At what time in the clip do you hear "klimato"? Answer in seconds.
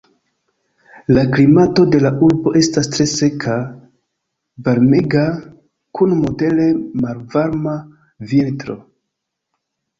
1.35-1.83